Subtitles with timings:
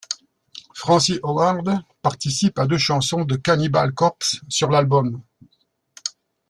[0.73, 5.21] Francis Howard participe à deux chansons de Cannibal Corpse sur l'album'.